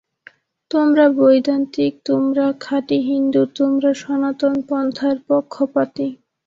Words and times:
তোমরা 0.71 1.05
বৈদান্তিক, 1.17 1.93
তোমরা 2.05 2.45
খাঁটি 2.59 2.97
হিন্দু, 3.01 3.41
তোমরা 3.55 3.89
সনাতন 3.93 4.53
পন্থার 4.69 5.15
পক্ষপাতী। 5.27 6.07